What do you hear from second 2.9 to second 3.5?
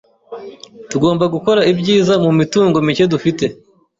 dufite.